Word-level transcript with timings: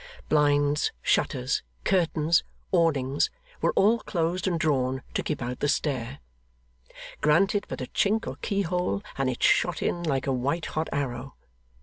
Blinds, 0.29 0.91
shutters, 1.03 1.61
curtains, 1.83 2.43
awnings, 2.71 3.29
were 3.61 3.71
all 3.73 3.99
closed 3.99 4.47
and 4.47 4.59
drawn 4.59 5.03
to 5.13 5.21
keep 5.21 5.43
out 5.43 5.59
the 5.59 5.67
stare. 5.67 6.17
Grant 7.21 7.53
it 7.53 7.65
but 7.67 7.81
a 7.81 7.85
chink 7.85 8.25
or 8.25 8.37
keyhole, 8.37 9.03
and 9.15 9.29
it 9.29 9.43
shot 9.43 9.83
in 9.83 10.01
like 10.01 10.25
a 10.25 10.33
white 10.33 10.65
hot 10.65 10.89
arrow. 10.91 11.35